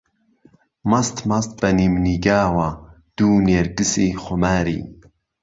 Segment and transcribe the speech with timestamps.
[0.89, 2.69] مەست مەست بە نیمنیگاوە،
[3.17, 4.81] دوو نێرگسی خوماری